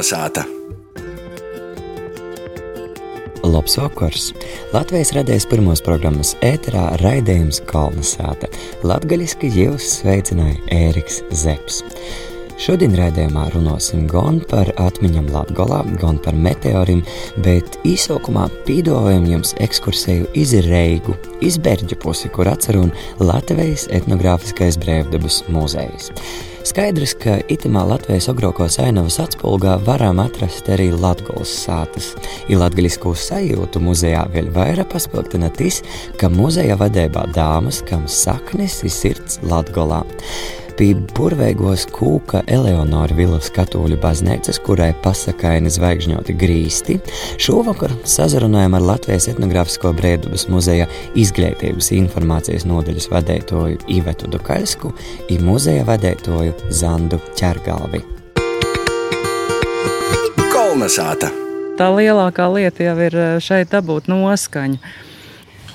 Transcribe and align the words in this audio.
Kalnasāta! 0.00 0.46
Labs 3.44 3.74
vakars! 3.76 4.30
Latvijas 4.72 5.10
radījis 5.12 5.44
pirmos 5.50 5.82
programmas 5.84 6.30
ēterā 6.40 6.86
raidījums 7.02 7.58
Kalnasāta. 7.68 8.48
Latgaļiski 8.80 9.50
jūs 9.52 9.90
sveicināja 9.98 10.56
Ēriks 10.72 11.20
Zepsi. 11.36 11.84
Šodien 12.56 12.96
raidījumā 12.96 13.50
runāsim 13.52 14.06
gan 14.08 14.40
par 14.48 14.72
atmiņām 14.80 15.28
Latvijā, 15.34 15.82
gan 16.00 16.20
par 16.24 16.38
meteoriem, 16.48 17.02
bet 17.44 17.76
īsākumā 17.84 18.46
pīdojam 18.64 19.26
jums 19.28 19.52
ekskursiju 19.60 20.30
iz 20.32 20.56
Reigu, 20.64 21.18
iz 21.44 21.60
Berģu 21.60 22.00
pusi, 22.00 22.32
kur 22.32 22.48
atcerun 22.48 22.88
Latvijas 23.20 23.84
etnogrāfiskais 23.92 24.80
brīvdabas 24.80 25.42
muzejs. 25.52 26.08
Skaidrs, 26.60 27.14
ka 27.16 27.38
itamā 27.48 27.82
Latvijas 27.88 28.28
agrākos 28.28 28.76
ainavas 28.82 29.16
atspulgā 29.22 29.78
varam 29.86 30.20
atrast 30.20 30.68
arī 30.68 30.90
latgulas 30.92 31.52
sātas. 31.64 32.10
Ir 32.52 32.60
latgaļisku 32.60 33.14
sajūtu 33.16 33.80
muzejā 33.80 34.26
vēl 34.34 34.52
vairāk 34.54 34.92
paspilgtina 34.92 35.48
tas, 35.56 35.80
ka 36.20 36.28
muzeja 36.32 36.76
vadībā 36.80 37.24
dāmas, 37.34 37.80
kam 37.88 38.04
saknes 38.04 38.82
ir 38.84 38.92
sirds 38.92 39.40
Latgolā 39.40 40.02
pie 40.80 40.94
burvīgos 41.12 41.82
kūka 41.92 42.40
Eleonora 42.48 43.12
Vilas 43.12 43.50
katoļu 43.52 43.98
baznīcas, 44.00 44.56
kurai 44.64 44.94
pasakaini 45.04 45.68
zvaigžņoti 45.68 46.36
grīsti, 46.40 46.96
šovakar 47.42 47.92
sazrunājam 48.08 48.78
ar 48.78 48.86
Latvijas 48.94 49.26
etnogrāfisko 49.28 49.92
brēdubas 49.98 50.46
muzeja 50.48 50.86
izglītības 51.20 51.90
informācijas 51.98 52.64
nodaļas 52.70 53.10
vadētoju 53.12 53.82
Ivetu 53.92 54.30
Dukaļsku 54.32 54.94
un 55.34 55.44
muzeja 55.44 55.84
vadētoju 55.84 56.72
Zandu 56.72 57.20
Čergalvi. 57.36 58.00
Kolnesāta! 60.48 61.28
Tā 61.76 61.90
lielākā 61.92 62.48
lieta 62.54 62.88
jau 62.88 62.96
ir 63.04 63.20
eh, 63.20 63.36
šeit 63.44 63.76
dabūt 63.76 64.08
noskaņu. 64.08 64.80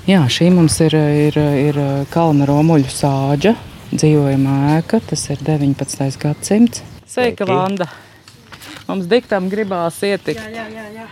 Jā, 0.09 0.25
šī 0.29 0.49
mums 0.53 0.81
ir, 0.85 0.97
ir, 1.29 1.39
ir 1.69 1.79
kalna 2.13 2.45
romuļu 2.49 2.89
sāģa, 2.93 3.55
dzīvojamā 3.91 4.55
ēka. 4.79 5.01
Tas 5.11 5.27
ir 5.33 5.41
19. 5.45 6.17
gadsimts. 6.21 6.83
Sveika, 7.09 7.45
Vanda! 7.49 7.87
Mums 8.85 9.07
diktam 9.09 9.47
gribās 9.49 9.97
ietikt 10.05 10.41
Jā, 10.41 10.65
jā, 10.69 10.85
jā. 10.93 11.07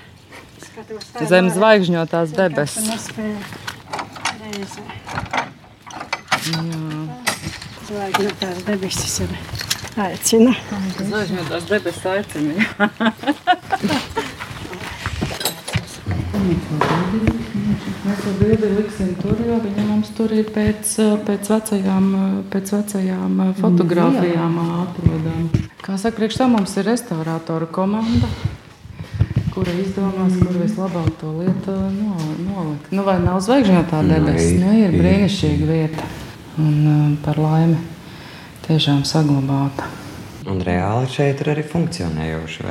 Tā 1.14 1.26
zem 1.30 1.50
zvaigžņotās 1.54 2.34
debesis. 2.34 3.10
Zvaigžņotās 7.88 8.64
debesis 8.68 9.18
ir 9.26 9.36
aicina. 10.06 10.56
Zvaigžņotās 10.98 11.70
debesis 11.70 12.08
aicina. 12.14 12.90
Mēs 16.44 18.20
to 18.24 18.32
bildi 18.40 18.70
liksim 18.76 19.14
tur, 19.22 19.38
jo 19.48 19.60
viņa 19.64 19.84
mums 19.88 20.10
tur 20.18 20.34
ir 20.36 20.50
pēc, 20.54 20.90
pēc 21.28 21.50
vecajām, 21.54 22.10
pēc 22.52 22.74
vecajām 22.76 23.40
fotografijām 23.62 24.58
atrodam. 24.66 25.48
Kā 25.84 25.96
saka, 26.00 26.18
priekš 26.20 26.42
tam 26.42 26.58
mums 26.58 26.76
ir 26.80 26.88
restaurātora 26.90 27.68
komanda, 27.72 28.28
kura 29.56 29.72
izdomās, 29.80 30.36
kur 30.42 30.60
vislabāk 30.60 31.10
to 31.22 31.32
lietu 31.40 31.78
no- 31.96 32.36
nolikt. 32.44 32.92
Nu, 32.92 33.08
vai 33.08 33.18
nav 33.24 33.40
zvaigžņotā 33.46 34.04
debesis? 34.12 34.60
Nu, 34.60 34.76
ir 34.84 34.96
brīnišķīga 35.00 35.72
vieta 35.72 36.08
un 36.60 36.78
uh, 36.86 37.04
par 37.26 37.40
laimi 37.40 37.78
tiešām 38.68 39.04
saglabāta. 39.08 39.88
Un 40.50 40.60
reāli 40.66 41.08
šeit 41.08 41.40
ir 41.44 41.50
arī 41.54 41.64
funkcionējoši, 41.68 42.64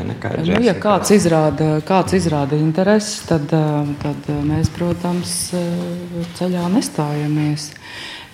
Nu, 0.45 0.59
ja 0.65 0.75
kāds 0.77 1.13
izrāda, 1.15 1.79
kāds 1.87 2.17
izrāda 2.19 2.59
interesi, 2.59 3.23
tad, 3.29 3.49
eh, 3.57 3.93
tad 4.03 4.29
eh, 4.29 4.41
mēs, 4.45 4.69
protams, 4.75 5.33
eh, 5.57 6.27
ceļā 6.39 6.67
nestājamies. 6.75 7.71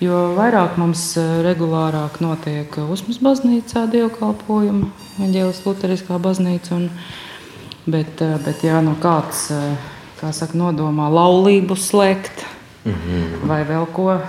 Jo 0.03 0.33
vairāk 0.35 0.77
mums 0.79 1.01
regulārāk 1.43 2.21
notiek 2.23 2.77
Usmas 2.87 3.19
baznīcā 3.19 3.83
dievkalpojumi, 3.91 4.91
Eņģēlis 5.25 5.65
Luteriskā 5.65 6.19
baznīca. 6.23 6.75
Un, 6.77 6.89
bet, 7.85 8.23
bet 8.45 8.63
ja 8.63 8.79
nu 8.83 8.95
kāds, 9.01 9.49
kā 10.21 10.31
saka, 10.35 10.55
nodomā 10.55 11.11
laulību 11.11 11.75
slēgt 11.75 12.47
Mm 12.85 12.93
-hmm. 12.93 13.47
vai 13.47 13.63
vēl 13.63 13.85
ko 13.93 14.21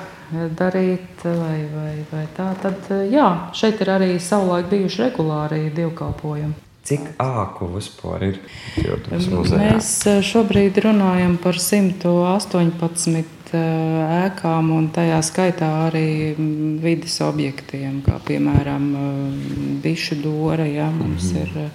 darīt, 0.58 1.22
vai, 1.24 1.60
vai, 1.74 1.94
vai 2.10 2.24
tā, 2.36 2.52
tad 2.62 2.90
jā, 3.10 3.28
šeit 3.56 3.80
ir 3.82 3.94
arī 3.98 4.10
savulaik 4.22 4.70
bijuši 4.72 5.06
regulāri 5.08 5.70
dievkalpojumi. 5.74 6.70
Cik 6.90 7.20
āku 7.20 7.68
vispār 7.74 8.22
ir? 8.24 8.38
Mēs 8.80 9.90
eh, 10.08 10.22
šobrīd 10.24 10.80
runājam 10.80 11.36
par 11.42 11.58
118 11.60 13.20
eh, 13.20 13.58
ēkām, 14.24 14.70
un 14.72 14.88
tajā 14.94 15.20
skaitā 15.26 15.68
arī 15.90 16.32
mm, 16.32 16.78
vidas 16.80 17.18
objektiem, 17.26 18.00
kā 18.06 18.16
piemēram 18.24 18.88
eh, 18.96 19.04
Bišu 19.84 20.22
dora. 20.24 20.64
Ja, 20.64 20.88
mums 20.94 21.28
ir, 21.36 21.52
eh, 21.66 21.70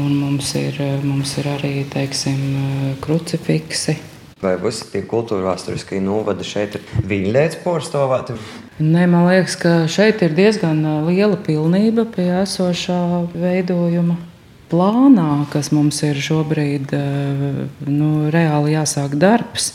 un 0.00 0.16
mums 0.16 0.54
ir, 0.56 0.80
eh, 0.80 0.96
mums 1.04 1.36
ir 1.38 1.52
arī 1.52 1.74
teiksim, 1.92 2.42
eh, 2.56 2.90
krucifiksi. 3.04 3.98
Vai 4.36 4.52
visi 4.60 4.84
tie 4.92 5.00
kultūra 5.08 5.46
vēsturiskie 5.46 5.96
novadi 6.04 6.44
šeit 6.44 6.74
ir 6.76 6.82
viļņēts 7.08 7.62
porstāvēti? 7.62 8.34
Nē, 8.84 9.06
man 9.08 9.24
liekas, 9.30 9.54
ka 9.56 9.70
šeit 9.88 10.20
ir 10.26 10.34
diezgan 10.36 10.82
liela 11.06 11.38
pilnība 11.40 12.04
pie 12.12 12.26
esošā 12.42 12.98
veidojuma. 13.32 14.18
Plānā, 14.68 15.46
kas 15.48 15.70
mums 15.72 16.02
ir 16.04 16.20
šobrīd, 16.20 16.92
nu, 17.86 18.10
reāli 18.34 18.74
jāsāk 18.74 19.14
darbs. 19.16 19.70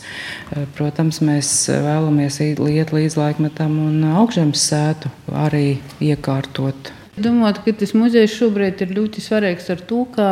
Protams, 0.76 1.18
mēs 1.24 1.50
vēlamies 1.72 2.38
iet 2.44 2.92
līdz 2.94 3.16
laikmetam 3.18 3.78
un 3.82 4.04
augšzemes 4.12 4.66
sētu 4.68 5.10
arī 5.42 5.80
iekārtot. 5.98 6.92
Domāju, 7.18 7.64
ka 7.64 7.74
tas 7.82 7.96
muzejs 7.98 8.36
šobrīd 8.38 8.86
ir 8.86 8.94
ļoti 9.00 9.24
svarīgs 9.24 9.72
ar 9.74 9.82
to, 9.90 10.04
ka 10.14 10.28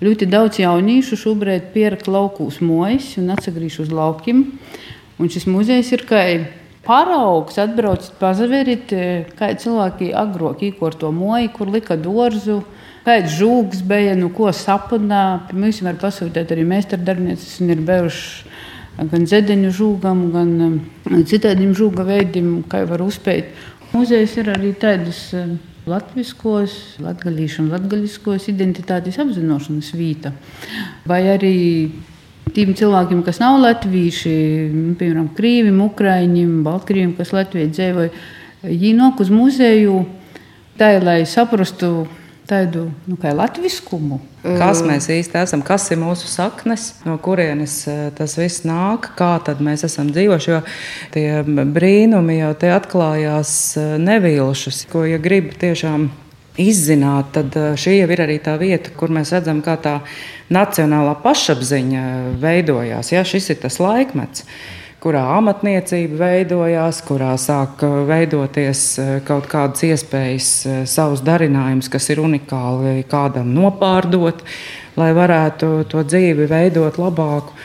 ļoti 0.00 0.28
daudz 0.30 0.60
jauniešu 0.62 1.18
šobrīd 1.20 1.70
pierak 1.74 2.06
laukūs 2.08 2.60
mojas 2.64 3.12
un 3.20 3.34
atgriežas 3.34 3.86
uz 3.86 3.92
laukiem. 3.92 4.46
Un 5.20 5.28
šis 5.28 5.44
muzejs 5.50 5.92
ir 5.92 6.06
kā 6.08 6.22
paraugs, 6.86 7.58
atbraucat, 7.60 8.14
pazaveriet, 8.20 8.94
kā 9.36 9.50
cilvēki 9.60 10.14
agrāk 10.16 10.64
īkorto 10.70 11.12
moju, 11.12 11.50
kur 11.56 11.72
lika 11.72 11.98
dārzu. 12.00 12.62
Kāds 13.04 13.32
žūgs 13.38 13.80
bija, 13.88 14.12
nu 14.16 14.28
ko 14.32 14.50
sapnā. 14.52 15.48
Mums 15.56 15.80
var 15.84 15.96
pasūtīt 16.00 16.52
arī 16.52 16.66
meistardarbnieces, 16.68 17.60
un 17.64 17.72
ir 17.72 17.80
bijuši 17.84 19.08
gan 19.08 19.24
zedeņu 19.28 19.70
žūgam, 19.72 20.26
gan 20.34 20.50
um, 20.66 20.76
citādiem 21.28 21.72
žūga 21.76 22.04
veidiem, 22.08 22.58
kā 22.68 22.82
var 22.88 23.00
uzspēt. 23.04 23.54
Muzejs 23.94 24.36
ir 24.42 24.52
arī 24.52 24.74
tādas 24.78 25.22
um, 25.36 25.56
latviskos, 25.88 26.76
latgaļīšu 27.00 27.64
un 27.64 27.72
latgaļiskos 27.74 28.48
identitātes 28.52 29.18
apzināšanas 29.22 29.90
vieta. 29.96 30.32
Vai 31.08 31.22
arī 31.32 31.56
tiem 32.54 32.74
cilvēkiem, 32.76 33.22
kas 33.26 33.40
nav 33.40 33.60
latvieši, 33.62 34.34
piemēram, 35.00 35.30
krīviem, 35.36 35.80
ukraiņiem, 35.86 36.60
baltkrieviem, 36.66 37.14
kas 37.18 37.32
Latvijā 37.36 37.70
dzīvoja, 37.70 38.12
viņi 38.66 38.96
nāk 38.98 39.20
uz 39.22 39.30
muzeju 39.32 40.02
tā, 40.80 40.96
lai 41.02 41.22
saprastu 41.28 42.08
tādu 42.50 42.88
nu, 43.06 43.16
kā 43.20 43.32
latviskumu. 43.36 44.20
Kas 44.42 44.80
mēs 44.86 45.08
īsti 45.12 45.38
esam, 45.42 45.62
kas 45.64 45.86
ir 45.92 46.00
mūsu 46.00 46.28
saknes, 46.30 46.90
no 47.06 47.16
kurienes 47.22 47.76
eh, 47.90 48.00
tas 48.16 48.36
viss 48.40 48.64
nāk, 48.68 49.12
kā 49.18 49.36
mēs 49.60 49.84
esam 49.88 50.10
dzīvojuši. 50.14 50.50
Jo 50.50 50.60
tie 51.14 51.26
brīnumi 51.46 52.40
jau 52.40 52.50
te 52.58 52.72
atklājās 52.74 53.54
eh, 53.78 53.94
nevilšus, 54.02 54.86
ko, 54.90 55.04
ja 55.08 55.20
gribi 55.22 55.54
tiešām 55.60 56.08
izzināt, 56.60 57.32
tad 57.36 57.56
eh, 57.56 57.70
šī 57.78 58.00
jau 58.00 58.10
ir 58.10 58.24
arī 58.26 58.40
tā 58.42 58.56
vieta, 58.60 58.92
kur 58.96 59.12
mēs 59.14 59.32
redzam, 59.36 59.62
kā 59.64 59.76
tā 59.80 60.00
nacionālā 60.50 61.14
pašapziņa 61.22 62.04
veidojās. 62.42 63.14
Ja, 63.14 63.24
šis 63.26 63.52
ir 63.54 63.60
tas 63.62 63.80
laikmets 63.82 64.46
kurā 65.00 65.22
amatniecība 65.38 66.18
veidojās, 66.20 67.00
kurā 67.08 67.32
sāk 67.40 67.84
eh, 67.86 67.96
veidoties 68.08 68.82
eh, 69.00 69.12
kaut 69.26 69.48
kādas 69.50 69.84
iespējas, 69.88 70.50
eh, 70.68 70.80
savus 70.88 71.24
darinājumus, 71.26 71.88
kas 71.92 72.10
ir 72.12 72.20
unikāli 72.22 73.00
kādam 73.10 73.54
nopārdot, 73.56 74.44
lai 75.00 75.12
varētu 75.16 75.72
to 75.90 76.04
dzīvi 76.04 76.48
veidot 76.50 77.00
labāku. 77.00 77.56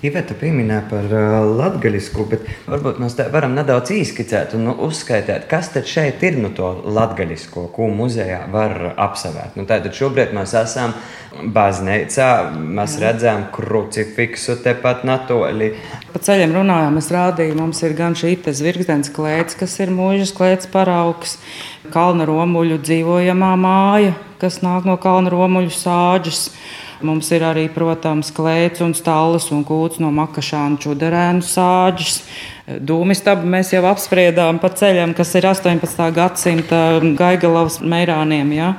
Iveta 0.00 0.32
pieminēja 0.32 0.82
par 0.88 1.06
uh, 1.12 1.34
latgaļisku, 1.58 2.24
bet 2.30 2.46
varbūt 2.70 3.00
mēs 3.02 3.18
varam 3.34 3.52
nedaudz 3.52 3.92
īskicēt 3.92 4.54
un 4.56 4.70
nu, 4.70 4.74
uzskaitīt, 4.86 5.44
kas 5.50 5.68
tad 5.74 5.88
šeit 5.90 6.22
ir 6.24 6.38
no 6.38 6.48
nu, 6.48 6.54
to 6.56 6.70
latgaļisko, 6.88 7.66
ko 7.74 7.90
muzejā 7.92 8.46
var 8.52 8.94
apsavērt. 8.96 9.58
Nu, 9.60 9.66
tātad 9.68 9.92
šobrīd 9.96 10.32
mēs 10.36 10.56
esam 10.56 10.94
baznīcā, 11.54 12.30
mēs 12.56 12.96
redzam 13.02 13.46
krucifiksu 13.54 14.56
tepat 14.64 15.04
natoli. 15.08 15.74
Pa 16.14 16.24
ceļiem 16.24 16.56
runājām, 16.56 16.96
es 17.00 17.12
rādīju, 17.12 17.58
mums 17.60 17.84
ir 17.84 17.94
gan 17.98 18.16
šī 18.18 18.38
zvirgzdens 18.40 19.12
klēts, 19.14 19.58
kas 19.60 19.76
ir 19.84 19.92
mūžas 19.94 20.32
klēts 20.36 20.70
paraugs, 20.72 21.36
kalna 21.92 22.24
romuļu 22.28 22.80
dzīvojamā 22.82 23.52
māja, 23.60 24.16
kas 24.40 24.62
nāk 24.64 24.88
no 24.88 24.96
kalna 25.00 25.32
romuļu 25.32 25.76
sāģes. 25.76 26.46
Mums 27.06 27.30
ir 27.32 27.44
arī, 27.48 27.64
protams, 27.72 28.28
klēts 28.36 28.82
un 28.84 28.92
stāvs 28.92 29.46
un 29.54 29.62
kūts 29.64 30.02
no 30.02 30.10
makašānu 30.12 30.76
čudarēnu 30.84 31.44
sāģes. 31.46 32.18
Dūmistabu 32.86 33.48
mēs 33.48 33.72
jau 33.72 33.80
apspriedām 33.88 34.60
pa 34.60 34.68
ceļam, 34.76 35.14
kas 35.16 35.32
ir 35.38 35.48
18. 35.48 36.10
gadsimta 36.16 36.82
gaigalavas 37.16 37.80
meirāniem. 37.80 38.52
Ja? 38.58 38.74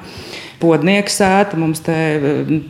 Podnieks 0.61 1.15
sēta 1.17 1.57
mums 1.57 1.81
te 1.81 1.95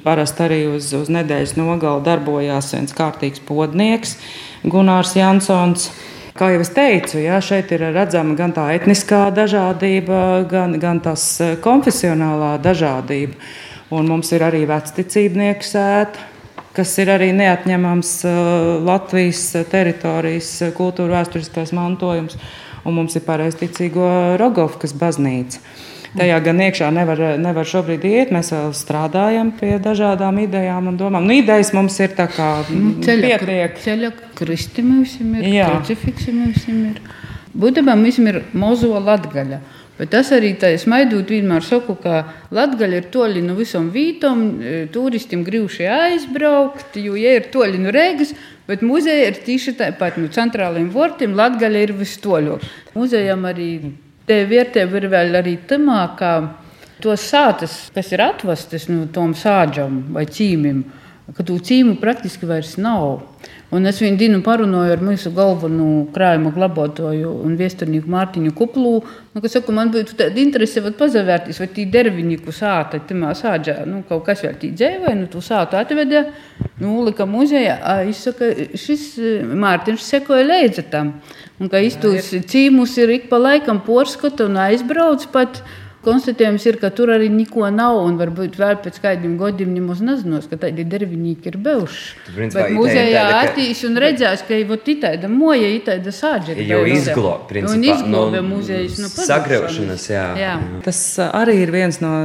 parasti 0.06 0.46
arī 0.46 0.62
uz, 0.78 0.88
uz 0.96 1.12
nedēļas 1.12 1.58
nogali 1.60 2.06
darbojās 2.06 2.72
viens 2.72 2.96
kārtīgs 2.96 3.44
podnieks, 3.44 4.16
Gunārs 4.64 5.18
Jansons. 5.20 5.90
Kā 6.32 6.54
jau 6.54 6.62
es 6.64 6.72
teicu, 6.72 7.20
jā, 7.20 7.42
šeit 7.44 7.74
ir 7.76 7.84
redzama 7.92 8.38
gan 8.40 8.54
tā 8.56 8.70
etniskā 8.78 9.26
dažādība, 9.36 10.46
gan, 10.48 10.78
gan 10.80 11.04
tas 11.04 11.26
konfesionālā 11.60 12.54
dažādība. 12.64 13.36
Un 13.92 14.08
mums 14.08 14.32
ir 14.32 14.46
arī 14.48 14.64
vecticībnieku 14.70 15.68
sēta, 15.68 16.28
kas 16.76 16.94
ir 17.04 17.12
arī 17.12 17.32
neatņemams 17.36 18.12
uh, 18.24 18.34
Latvijas 18.88 19.44
teritorijas 19.72 20.52
kultūra 20.78 21.20
vēsturiskais 21.20 21.74
mantojums. 21.76 22.38
Un 22.88 22.96
mums 22.98 23.14
ir 23.20 23.26
pareizticīgo 23.28 24.08
Rogovkas 24.42 24.96
baznīca. 24.98 25.60
Tajā 26.12 26.38
gan 26.44 26.60
iekšā 26.60 26.90
nevar, 26.92 27.20
nevar 27.40 27.68
šobrīd 27.68 28.04
iet. 28.10 28.32
Mēs 28.36 28.50
vēl 28.52 28.74
strādājam 28.76 29.54
pie 29.60 29.78
dažādām 29.84 30.42
idejām 30.44 30.90
un 30.92 30.98
domām. 31.00 31.28
Nu, 31.28 31.38
idejas 31.40 31.72
mums 31.76 32.00
ir 32.04 32.12
tā 32.18 32.26
kā 32.32 32.50
nu, 32.68 32.98
pietiek. 33.00 33.78
Ceļa 33.80 34.12
kristi 34.36 34.84
mums 34.84 35.16
ir, 35.22 35.46
krucifiksi 35.70 36.34
mums 36.36 36.68
ir. 36.72 37.00
Būtībā 37.52 37.96
mums 38.00 38.20
ir 38.20 38.42
mozo 38.52 39.00
latgaļa. 39.00 39.62
Bet 40.00 40.10
tas 40.16 40.32
arī 40.34 40.54
tā 40.58 40.72
smaidot, 40.82 41.30
vienmēr 41.30 41.62
saku, 41.66 41.94
ka 42.02 42.24
Latvija 42.56 43.02
ir 43.02 43.10
toļi 43.14 43.44
no 43.46 43.58
visam 43.58 43.92
vītam, 43.94 44.40
e, 44.58 44.78
turistiem 44.94 45.44
grūši 45.46 45.86
aizbraukt, 45.92 46.96
jo 46.98 47.18
ja 47.20 47.36
ir 47.38 47.52
toļi 47.54 47.82
no 47.84 47.94
Rīgas. 47.94 48.32
Bet 48.70 48.86
muzeja 48.88 49.28
ir 49.30 49.42
tieši 49.46 49.76
tāpat 49.78 50.18
no 50.18 50.32
centrālajiem 50.32 50.90
vortiem. 50.94 51.36
Latvija 51.38 51.84
ir 51.84 51.94
vistoļāk. 52.00 52.64
Muzejam 52.96 53.46
arī 53.50 53.70
te 54.26 54.42
vērtība 54.48 55.02
ir 55.02 55.08
vēl 55.12 55.38
arī 55.42 55.58
tamā, 55.68 56.02
ka 56.18 56.32
tos 57.02 57.26
sātas, 57.28 57.76
kas 57.94 58.12
ir 58.14 58.24
atvestas 58.24 58.88
no 58.90 59.08
tom 59.14 59.36
sāģam 59.38 60.04
vai 60.16 60.26
cīmim, 60.30 60.84
ka 61.36 61.46
to 61.46 61.58
cīmu 61.60 61.98
praktiski 62.02 62.50
vairs 62.50 62.78
nav. 62.82 63.26
Un 63.72 63.88
es 63.88 64.02
viņu 64.04 64.18
dienu 64.20 64.42
parunāju 64.44 64.92
ar 64.98 65.04
mūsu 65.06 65.30
galveno 65.32 65.86
krājuma 66.12 66.50
glabātoju 66.52 67.30
un 67.46 67.54
viesturnieku 67.56 68.10
Mārtiņu 68.12 68.52
Kuplu. 68.58 68.98
Nu, 69.32 69.44
saku, 69.48 69.72
man 69.76 69.94
būtu 69.94 70.18
tāda 70.20 70.42
interese 70.44 70.84
pazavērties, 70.84 71.62
vai 71.64 71.70
tī 71.72 71.86
derviņiku 71.94 72.52
sāta, 72.52 73.00
timā 73.08 73.32
sāģā, 73.40 73.78
nu, 73.88 74.02
kaut 74.10 74.26
kas 74.28 74.44
vēl 74.44 74.58
tī 74.60 74.74
dzēvē, 74.76 75.14
nu, 75.22 75.30
tu 75.32 75.40
sātu 75.46 75.80
atvedē, 75.80 76.26
nu, 76.84 76.98
lika 77.08 77.24
muzejā. 77.24 77.78
Izsaka, 78.12 78.52
šis 78.76 79.06
Mārtiņš 79.64 80.04
sekoja 80.04 80.50
līdzi 80.50 80.86
tam. 80.92 81.14
Un, 81.62 81.72
ka 81.72 81.80
iztūs 81.80 82.34
cīmus 82.52 82.98
ir 83.00 83.16
ik 83.16 83.32
pa 83.32 83.40
laikam 83.40 83.80
porskata 83.88 84.52
un 84.52 84.60
aizbrauc 84.68 85.30
pat. 85.32 85.64
Konstatējums 86.02 86.64
ir, 86.66 86.78
ka 86.82 86.90
tur 86.98 87.12
arī 87.14 87.28
neko 87.30 87.68
nav, 87.70 88.00
un 88.02 88.16
varbūt 88.18 88.56
vēl 88.58 88.80
pēc 88.82 88.96
kādiem 89.04 89.36
gadiem 89.38 89.70
nemaz 89.76 90.00
nezinos, 90.02 90.48
ka 90.50 90.58
tādi 90.64 90.82
darbinieki 90.90 91.52
ir 91.52 91.58
bijuši. 91.62 92.32
Bet 92.56 92.74
muzejā 92.74 93.26
attīs 93.38 93.84
un 93.86 94.00
redzēs, 94.02 94.42
ka 94.48 94.58
jau 94.58 94.80
tāda 94.82 95.30
moja, 95.30 95.70
tāda 95.86 96.14
sāģa 96.16 96.56
ir. 96.56 96.64
Jau 96.72 96.82
izglāba, 96.90 97.62
un 97.70 97.86
izglāba 97.86 98.42
muzejas 98.46 98.98
no 98.98 99.12
sagraušanas, 99.14 100.08
jā. 100.10 100.26
jā. 100.42 100.56
Tas 100.88 101.04
arī 101.28 101.60
ir 101.68 101.74
viens 101.76 102.02
no 102.02 102.16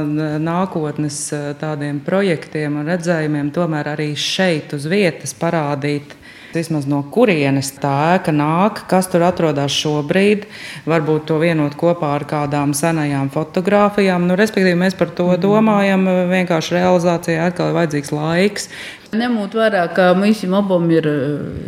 nākotnes 0.41 1.21
tādiem 1.61 2.01
projektiem 2.05 2.81
un 2.81 2.89
redzējumiem, 2.89 3.53
tomēr 3.53 3.93
arī 3.93 4.15
šeit 4.17 4.73
uz 4.73 4.89
vietas 4.89 5.37
parādīt 5.37 6.17
vismaz 6.55 6.87
no 6.89 7.01
kurienes 7.13 7.73
tā 7.81 7.93
ēka 8.15 8.33
nāk, 8.35 8.83
kas 8.89 9.09
tur 9.11 9.25
atrodas 9.27 9.73
šobrīd. 9.75 10.47
Varbūt 10.89 11.27
to 11.29 11.39
vienot 11.41 11.75
kopā 11.79 12.13
ar 12.17 12.25
kādām 12.29 12.73
senajām 12.77 13.29
fotografijām. 13.33 14.27
Nu, 14.29 14.37
respektīvi, 14.39 14.77
mēs 14.79 14.97
par 14.99 15.11
to 15.17 15.29
mhm. 15.31 15.41
domājam. 15.43 16.07
Vienkārši 16.31 16.79
realizācijai 16.79 17.49
atkal 17.49 17.71
ir 17.71 17.77
vajadzīgs 17.81 18.15
laiks. 18.15 18.71
Ņemot 19.17 19.53
vērā, 19.55 19.85
ka 19.95 20.11
mums 20.19 20.43
abam 20.47 20.89
ir 20.91 21.05
eh, 21.07 21.21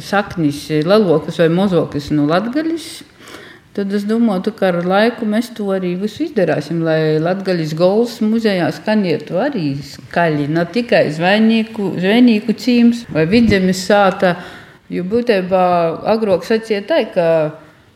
saknis, 0.04 0.66
lelokas 0.86 1.40
vai 1.40 1.48
mozokas 1.54 2.12
no 2.16 2.28
latgaļas. 2.30 2.90
Tad 3.80 3.94
es 3.96 4.04
domāju, 4.04 4.52
ka 4.60 4.74
ar 4.74 4.82
laiku 4.84 5.24
mēs 5.30 5.54
to 5.56 5.70
arī 5.72 5.94
visu 6.02 6.26
izdarīsim, 6.26 6.82
lai 6.84 7.16
Latvijas 7.24 7.72
Golas 7.80 8.18
muzejā 8.20 8.68
skanietu 8.76 9.40
arī 9.40 9.72
skaļi. 9.94 10.50
Ne 10.52 10.66
tikai 10.68 11.06
zvejnieku 11.16 12.58
cīms 12.60 13.06
vai 13.16 13.24
vidzemes 13.32 13.86
sāta 13.88 14.36
Jo 14.90 15.04
būtībā 15.06 15.64
agrāk 16.10 16.46
sacīja 16.48 16.82
tā, 16.90 17.04
ka, 17.14 17.26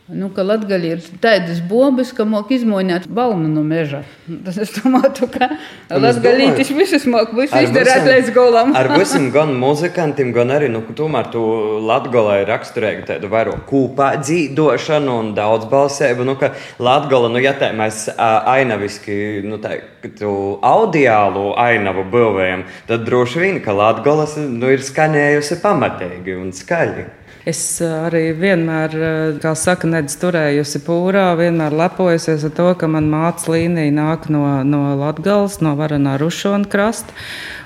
nu, 0.08 0.28
ka 0.36 0.42
Latvija 0.44 0.78
ir 0.84 1.04
tādas 1.22 1.62
bombas, 1.64 2.10
ka 2.12 2.26
māk 2.28 2.50
izmoņot 2.52 3.06
balnu 3.08 3.48
no 3.48 3.62
meža. 3.64 4.02
Tas 4.44 4.58
es 4.60 4.74
domāju, 4.76 5.28
ka 5.32 5.48
Latvijas 5.88 6.72
visus 6.76 7.06
māk 7.08 7.32
visu 7.32 7.62
izdarīt 7.64 8.04
līdz 8.10 8.28
golam. 8.36 8.74
ar 8.76 8.90
visiem 9.00 9.30
gan 9.32 9.54
muzikantiem, 9.56 10.34
gan 10.36 10.52
arī, 10.52 10.68
nu, 10.68 10.82
tomēr 10.84 11.30
tu 11.32 11.40
Latgalā 11.88 12.42
ir 12.42 12.52
raksturēga 12.52 13.06
tādu 13.14 13.32
vairāk 13.32 13.64
kūpā 13.70 14.10
dzīdošanu 14.20 15.16
un 15.22 15.32
daudz 15.38 15.64
balsēbu, 15.72 16.28
nu, 16.28 16.36
ka 16.36 16.52
Latgala, 16.84 17.32
nu, 17.32 17.40
ja 17.40 17.56
tā 17.56 17.72
mēs 17.72 18.10
ainaviski, 18.20 19.40
nu, 19.48 19.56
tā, 19.62 19.78
tu 20.20 20.36
audiālu 20.60 21.54
ainavu 21.64 22.04
būvējam, 22.12 22.68
tad 22.92 23.08
droši 23.08 23.44
vien, 23.46 23.60
ka 23.64 23.72
Latgalas, 23.72 24.36
nu, 24.36 24.68
ir 24.68 24.84
skanējusi 24.84 25.62
pamatīgi 25.64 26.36
un 26.44 26.52
skaļi. 26.52 27.12
Es 27.44 27.60
arī 27.84 28.30
vienmēr, 28.32 28.94
kā 29.42 29.50
saka, 29.52 29.84
nedz 29.84 30.14
turējusi 30.16 30.80
pūrā, 30.86 31.26
vienmēr 31.36 31.74
lepojusies 31.76 32.46
ar 32.48 32.52
to, 32.56 32.70
ka 32.80 32.88
man 32.88 33.10
māca 33.12 33.52
līnija 33.52 33.92
nāk 33.92 34.30
no, 34.32 34.46
no 34.64 34.94
Latgales, 34.96 35.58
no 35.60 35.74
Varanā 35.76 36.14
Rušona 36.22 36.64
krasta. 36.72 37.12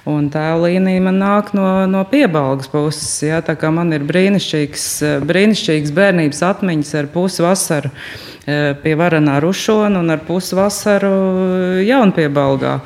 Un 0.08 0.32
tā 0.34 0.48
līnija 0.58 1.04
man 1.04 1.20
nāk 1.22 1.52
no, 1.54 1.69
no 1.86 2.02
piebalgas 2.10 2.66
puses. 2.72 3.12
Ja, 3.22 3.38
tā 3.44 3.54
kā 3.60 3.70
man 3.70 3.94
ir 3.94 4.02
brīnišķīgs, 4.08 4.88
brīnišķīgs 5.30 5.94
bērnības 5.94 6.42
atmiņas 6.48 6.90
ar 6.98 7.12
pusvasaru 7.14 7.94
pie 8.82 8.98
Varanā 8.98 9.38
Rušona 9.44 10.02
un 10.02 10.10
ar 10.10 10.26
pusvasaru 10.26 11.14
Jaunpiebalgā. 11.87 12.80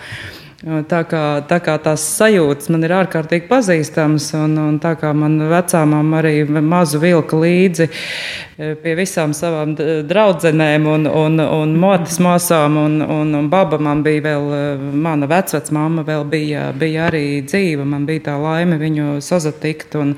Tā 0.62 1.00
kā, 1.10 1.42
tā 1.50 1.56
kā 1.58 1.72
tās 1.82 2.04
sajūtas 2.20 2.68
man 2.70 2.86
ir 2.86 2.92
ārkārtīgi 2.94 3.48
pazīstamas, 3.48 4.28
un, 4.38 4.54
un 4.62 4.76
tā 4.78 4.92
kā 5.00 5.10
man 5.10 5.40
vecāmām 5.50 6.14
arī 6.14 6.44
mazu 6.46 7.00
vilka 7.02 7.34
līdzi 7.34 7.88
e, 7.88 8.68
pie 8.78 8.94
visām 8.94 9.34
savām 9.34 9.74
draudzenēm 10.06 10.86
un, 10.86 11.10
un, 11.10 11.42
un 11.42 11.74
motes 11.82 12.20
māsām, 12.22 12.78
un, 12.78 13.00
un, 13.02 13.34
un 13.40 13.50
baba 13.50 13.80
man 13.82 14.06
bija 14.06 14.22
vēl, 14.28 14.50
e, 14.54 14.62
mana 15.02 15.26
vecvecmāma 15.34 16.06
vēl 16.06 16.28
bija, 16.30 16.68
bija 16.78 17.08
arī 17.10 17.26
dzīva, 17.42 17.82
man 17.96 18.06
bija 18.06 18.28
tā 18.30 18.38
laime 18.38 18.78
viņu 18.78 19.16
sazatikt. 19.18 19.98
Un, 19.98 20.14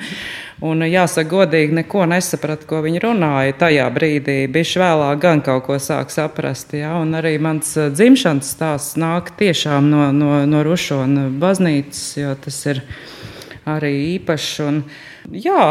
Un, 0.63 0.85
jāsaka, 0.87 1.27
godīgi, 1.29 1.75
neko 1.75 2.05
nesapratu, 2.09 2.69
ko 2.71 2.79
viņi 2.85 3.01
runāja 3.03 3.57
tajā 3.59 3.89
brīdī. 3.93 4.37
Bišķi 4.55 4.81
vēlāk 4.81 5.19
gan 5.21 5.43
kaut 5.45 5.67
ko 5.67 5.79
sāk 5.83 6.15
saprast. 6.15 6.77
Ja? 6.79 6.95
Un 7.03 7.17
arī 7.19 7.35
mans 7.43 7.75
uh, 7.77 7.91
dzimšanas 7.93 8.53
stāsts 8.55 8.99
nāk 9.01 9.33
tiešām 9.41 9.91
no, 9.91 10.07
no, 10.15 10.34
no 10.49 10.62
Rušona 10.67 11.29
baznīcas, 11.41 12.05
jo 12.21 12.35
tas 12.45 12.61
ir 12.71 12.83
arī 13.69 13.93
īpašs. 14.14 14.55
Un, 14.67 14.81
jā, 15.33 15.67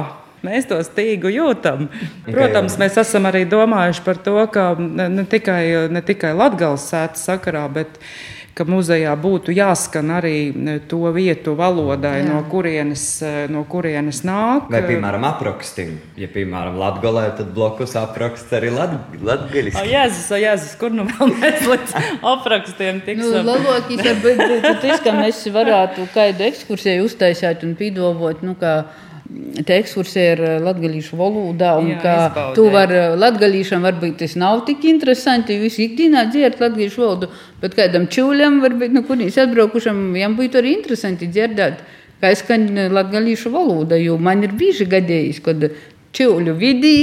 mēs 0.46 0.68
to 0.70 0.80
stīgu 0.86 1.32
jūtam. 1.34 1.88
Protams, 2.28 2.78
mēs 2.82 3.00
esam 3.02 3.30
arī 3.30 3.46
domājuši 3.50 4.06
par 4.06 4.22
to, 4.26 4.38
ka 4.54 4.72
ne 4.80 5.26
tikai, 5.30 5.64
ne 5.94 6.04
tikai 6.06 6.34
Latvijas 6.38 6.90
sēta 6.92 7.22
sakarā, 7.22 7.68
bet 7.74 8.00
ka 8.54 8.66
muzejā 8.70 9.14
būtu 9.18 9.54
jāskan 9.56 10.12
arī 10.14 10.38
e, 10.52 10.76
to 10.90 11.02
vietu 11.16 11.56
valodai, 11.58 12.20
Jā. 12.22 12.28
no 12.30 12.42
kurienes, 12.52 13.06
e, 13.26 13.32
no 13.52 13.64
kurienes 13.70 14.22
nāk. 14.28 14.68
Vai, 14.74 14.84
piemēram, 14.86 15.26
aprakstiem. 15.28 15.96
Ja, 16.20 16.30
piemēram, 16.34 16.78
latgolē, 16.82 17.26
tad 17.40 17.50
blokus 17.56 17.96
apraksts 18.00 18.54
arī 18.54 18.70
latgaļiski. 18.74 19.82
O, 19.82 19.88
Jēzus, 19.90 20.28
o, 20.30 20.42
Jēzus, 20.44 20.76
kur 20.82 20.94
nu 20.94 21.08
vēl 21.10 21.34
mēs 21.34 21.66
līdz 21.72 21.96
aprakstiem 22.34 23.02
tiksim? 23.08 23.40
Nu, 23.42 23.48
varbūt 23.50 23.90
būtu 24.28 24.76
tas, 24.86 25.02
ka 25.04 25.16
mēs 25.18 25.42
varētu 25.54 26.08
kādu 26.14 26.48
ekskursiju 26.52 27.08
uztaisīt 27.10 27.66
un 27.66 27.74
pīdovot, 27.80 28.46
nu, 28.46 28.54
kā 28.60 28.84
te 29.66 29.78
ekskursija 29.80 30.36
ir 30.36 30.42
latviešu 30.64 31.18
valodā, 31.18 31.74
tu 32.56 32.68
vari 32.74 33.02
latviešiem 33.18 33.86
varbūt 33.88 34.20
tas 34.24 34.36
nav 34.40 34.64
tik 34.68 34.84
interesanti, 34.90 35.58
visi 35.62 35.88
ikdienā 35.88 36.26
dzird 36.32 36.60
latviešu 36.62 37.04
valodu, 37.04 37.30
bet 37.62 37.78
kādam 37.78 38.10
čūļam, 38.12 38.60
varbūt 38.64 38.96
no 38.96 39.04
kurienes 39.08 39.40
atbraukušam, 39.46 40.02
viņam 40.16 40.38
būtu 40.40 40.60
arī 40.60 40.76
interesanti 40.78 41.30
dzirdēt, 41.32 41.84
kā 42.24 42.34
skan 42.40 42.68
latviešu 42.94 43.52
valoda, 43.54 44.00
jo 44.00 44.18
man 44.20 44.44
ir 44.44 44.56
bieži 44.60 44.88
gadījis, 44.92 45.44
kad 45.46 45.70
čūļu 46.14 46.58
vidī. 46.60 46.98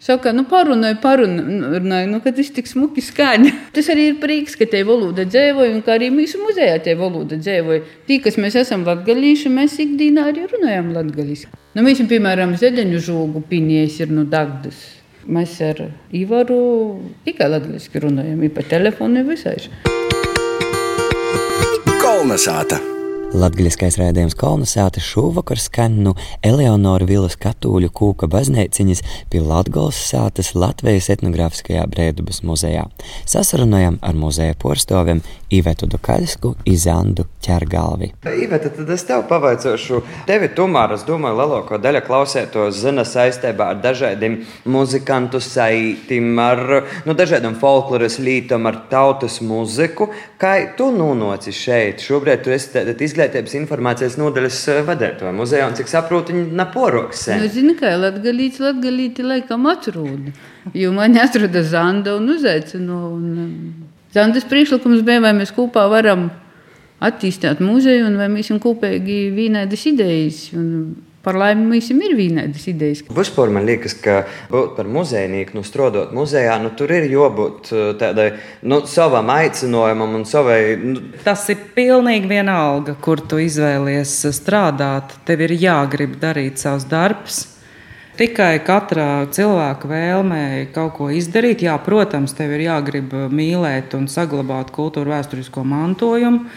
Saka, 0.00 0.32
nu, 0.32 0.46
parunāju, 0.48 0.96
parunāju, 1.02 2.06
nu, 2.08 2.18
ka 2.24 2.32
tas 2.32 2.48
tik 2.56 2.68
smuki 2.70 3.02
skaņa. 3.04 3.50
Tas 3.76 3.90
arī 3.92 4.06
ir 4.10 4.20
prieks, 4.22 4.54
ka 4.56 4.64
te 4.64 4.80
valoda 4.88 5.26
dzīvoja, 5.28 5.74
un 5.74 5.82
kā 5.84 5.98
arī 5.98 6.08
mūsu 6.14 6.40
muzejā 6.40 6.78
te 6.86 6.94
valoda 6.96 7.36
dzīvoja. 7.36 7.82
Tī, 8.08 8.16
kas 8.24 8.38
mēs 8.40 8.56
esam 8.62 8.86
latgalīši, 8.88 9.52
mēs 9.52 9.76
ikdienā 9.84 10.30
arī 10.30 10.46
runājam 10.48 10.88
latgalīši. 10.96 11.50
Nu, 11.76 11.84
mēs, 11.84 12.00
piemēram, 12.08 12.56
zedeņu 12.60 13.02
žogu 13.10 13.44
pinies 13.50 13.98
ir 14.00 14.14
no 14.16 14.24
Dagdas. 14.24 14.78
Mēs 15.28 15.58
ar 15.66 15.82
Ivaru 16.16 16.62
tikai 17.26 17.50
latgalīski 17.52 18.00
runājam, 18.00 18.40
ir 18.40 18.54
pa 18.56 18.64
telefonu 18.64 19.26
visai. 19.28 19.58
Kolnesāta! 22.00 22.80
Latgaļiskais 23.30 23.94
rādījums 23.94 24.34
kolonizēta 24.34 24.98
šovakar 24.98 25.60
skan 25.62 26.00
no 26.02 26.16
Eleonora 26.42 27.06
Vilas 27.06 27.36
katoļu 27.38 27.92
kūka 27.94 28.26
baznīciņas 28.30 29.04
pie 29.30 29.42
Latgales 29.44 30.00
sātas 30.08 30.50
Latvijas 30.58 31.06
etnogrāfiskajā 31.14 31.84
brēdubas 31.92 32.42
muzejā. 32.42 32.88
Sasarunājam 33.30 34.00
ar 34.02 34.18
muzeja 34.18 34.56
porstoviem 34.58 35.22
Ivetu 35.54 35.86
Dukaļsku, 35.90 36.56
Izandu 36.70 37.28
Ķergalvi. 37.42 38.10
Iveta, 38.42 38.72
tad 38.74 38.90
es 38.90 39.06
tev 39.06 39.22
pavaicošu, 39.30 40.02
tevi 40.26 40.50
tomēr, 40.58 40.96
es 40.98 41.06
domāju, 41.06 41.38
lielāko 41.38 41.78
daļu 41.82 42.02
klausētos 42.06 42.82
zina 42.82 43.06
saistībā 43.06 43.70
ar 43.76 43.80
dažādiem 43.82 44.40
muzikantu 44.70 45.38
saitim, 45.42 46.32
ar 46.42 46.64
nu, 47.06 47.14
dažādiem 47.14 47.54
folkloras 47.62 48.18
lītam, 48.18 48.66
ar 48.66 48.82
tautas 48.90 49.38
muziku. 49.38 50.10
Kā 50.40 50.56
tu 50.74 50.90
nonāci 50.94 51.54
šeit? 51.54 52.02
Šobrīd 52.02 52.42
tu 52.42 52.54
esi 52.54 52.74
tātad 52.74 53.06
izglītības 53.20 53.54
informācijas 53.58 54.16
nodaļas 54.18 54.58
eh, 54.68 54.80
vadītāja 54.86 55.32
muzejā, 55.36 55.68
un 55.68 55.76
cik 55.76 55.88
saprotu, 55.88 56.32
viņi 56.32 56.56
neporoks 56.56 57.26
sen. 57.26 57.42
Nu, 57.42 57.48
zini, 57.52 57.74
kā 57.76 57.92
latgalīts, 57.98 58.60
latgalīti 58.60 59.22
laikam 59.26 59.66
atrūda. 59.70 60.32
Jo 60.74 60.92
mani 60.92 61.20
atrada 61.20 61.62
Zanda 61.62 62.16
un 62.16 62.28
uzaicina. 62.28 63.00
Un, 63.10 63.26
um, 63.44 63.88
Zandas 64.14 64.44
priekšlikums 64.44 65.04
bija, 65.06 65.20
vai 65.22 65.34
mēs 65.36 65.52
kopā 65.54 65.84
varam 65.90 66.30
attīstīt 67.00 67.60
muzeju 67.62 68.08
un 68.08 68.16
vai 68.18 68.26
mēs 68.28 68.48
esam 68.48 68.58
kopīgi 68.60 69.30
vienādas 69.36 69.86
idejas. 69.86 70.48
Un 70.56 70.96
Par 71.20 71.36
laimi 71.36 71.66
mums 71.68 71.90
ir 71.92 72.14
vienādas 72.16 72.62
idejas. 72.70 73.02
Vispār 73.12 73.50
man 73.52 73.66
liekas, 73.68 73.92
ka 74.00 74.22
būt 74.48 74.72
par 74.78 74.88
muzejnieku, 74.88 75.58
nu, 75.58 75.64
strādājot 75.66 76.14
muzejā, 76.16 76.54
nu, 76.62 76.70
tur 76.72 76.94
ir 76.96 77.10
jābūt 77.12 77.68
eh, 77.74 77.90
tādai 78.00 78.26
nu, 78.64 78.80
savam 78.88 79.28
aicinājumam 79.34 80.16
un 80.16 80.24
savai. 80.24 80.60
Nu, 80.80 81.04
Tas 81.26 81.44
ir 81.52 81.60
pilnīgi 81.76 82.30
vienalga, 82.30 82.96
kur 83.04 83.20
tu 83.20 83.36
izvēlies 83.42 84.16
strādāt. 84.32 85.18
Tev 85.28 85.44
ir 85.44 85.58
jāgrib 85.60 86.16
darīt 86.22 86.62
savus 86.62 86.88
darbus. 86.88 87.42
Tikai 88.16 88.58
katrā 88.64 89.26
cilvēka 89.32 89.88
vēlmē 89.92 90.42
kaut 90.72 90.96
ko 90.96 91.12
izdarīt. 91.12 91.66
Jā, 91.68 91.76
protams, 91.84 92.32
tev 92.36 92.56
ir 92.56 92.64
jāgrib 92.70 93.12
mīlēt 93.32 93.92
un 93.96 94.08
saglabāt 94.12 94.72
kultūru 94.72 95.12
vēsturisko 95.12 95.68
mantojumu. 95.68 96.48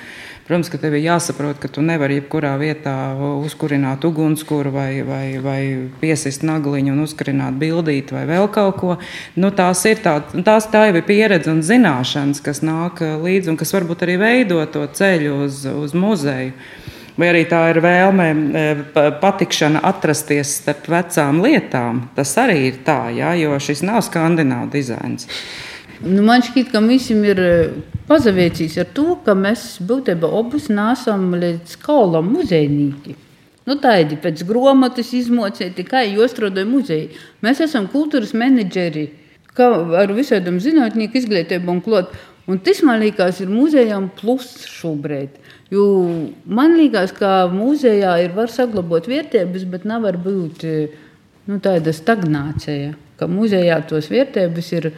Protams, 0.44 0.68
ka 0.68 0.76
tev 0.76 0.98
ir 0.98 1.06
jāsaprot, 1.06 1.56
ka 1.56 1.70
tu 1.72 1.80
nevari 1.80 2.18
jebkurā 2.18 2.52
vietā 2.60 2.94
uzkurināt 3.16 4.04
ugunskura 4.04 4.74
vai, 4.76 4.90
vai, 5.08 5.38
vai 5.40 5.60
piesist 6.02 6.44
nagliņu 6.44 6.92
un 6.92 7.06
uzkurināt 7.06 7.56
bildīt 7.62 8.12
vai 8.12 8.26
vēl 8.28 8.50
kaut 8.52 8.76
ko. 8.82 8.98
Nu, 9.40 9.54
tās 9.56 9.86
ir 9.88 10.04
tā, 10.04 10.18
tās 10.44 10.68
tā 10.74 10.90
jau 10.90 10.98
ir 11.00 11.08
pieredze 11.08 11.48
un 11.54 11.64
zināšanas, 11.64 12.44
kas 12.44 12.60
nāk 12.60 13.00
līdzi 13.24 13.54
un 13.54 13.60
kas 13.62 13.72
varbūt 13.72 14.04
arī 14.04 14.20
veido 14.20 14.60
to 14.68 14.84
ceļu 15.00 15.40
uz, 15.46 15.64
uz 15.64 15.96
muzeju. 15.96 16.52
Vai 17.16 17.30
arī 17.30 17.44
tā 17.46 17.62
ir 17.70 17.78
vēlme, 17.86 18.30
patikšana 19.22 19.84
atrasties 19.86 20.58
starp 20.60 20.90
vecām 20.90 21.44
lietām. 21.46 22.08
Tas 22.18 22.32
arī 22.42 22.66
ir 22.72 22.84
tā, 22.84 23.14
jā, 23.14 23.36
jo 23.38 23.56
šis 23.62 23.86
nav 23.86 24.02
skandināvu 24.04 24.74
dizains. 24.74 25.30
Nu, 26.02 26.24
man 26.26 26.42
šķiet, 26.42 26.72
ka 26.74 26.82
visam 26.84 27.22
ir 27.28 27.40
pazaviecīs 28.10 28.80
ar 28.82 28.90
to, 28.96 29.14
ka 29.26 29.36
mēs 29.38 29.78
būtībā 29.86 30.30
abus 30.40 30.70
nesam 30.74 31.30
līdz 31.38 31.78
kaulam 31.84 32.32
muzejnieki. 32.34 33.16
Nu, 33.64 33.78
tādi 33.80 34.18
pēc 34.20 34.42
grāmatas 34.48 35.14
izmocīti, 35.16 35.86
kā 35.88 36.02
jau 36.04 36.26
strādāja 36.28 36.68
muzeja. 36.68 37.12
Mēs 37.46 37.62
esam 37.64 37.88
kultūras 37.92 38.34
menedžeri, 38.36 39.06
kā 39.56 39.70
ar 40.02 40.12
visādiem 40.16 40.60
zinātnieku 40.64 41.22
izglītību 41.22 41.72
un 41.72 41.82
klāt. 41.86 42.12
Un 42.50 42.60
tas 42.60 42.82
man 42.84 43.00
liekas, 43.00 43.40
ir 43.40 43.48
muzejām 43.48 44.10
plus 44.18 44.50
šobrīd. 44.68 45.38
Jo 45.72 45.86
man 46.44 46.76
liekas, 46.76 47.14
ka 47.16 47.46
muzejā 47.54 48.18
ir 48.26 48.36
var 48.36 48.52
saglabāt 48.52 49.08
vērtības, 49.08 49.64
bet 49.72 49.88
nevar 49.88 50.20
būt 50.20 50.66
nu, 51.48 51.62
tāda 51.64 51.94
stagnācija. 51.96 52.98
Ka 53.16 53.30
muzejā 53.32 53.80
tos 53.88 54.12
vērtības 54.12 54.74
ir 54.76 54.90